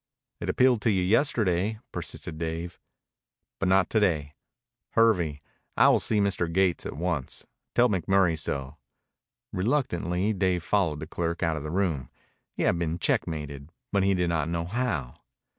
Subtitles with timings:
[0.39, 2.79] "It appealed to you yesterday," persisted Dave.
[3.59, 4.33] "But not to day.
[4.93, 5.41] Hervey,
[5.77, 6.51] I will see Mr.
[6.51, 7.45] Gates at once.
[7.75, 8.77] Tell McMurray so."
[9.53, 12.09] Reluctantly Dave followed the clerk out of the room.
[12.51, 15.13] He had been checkmated, but he did not know how.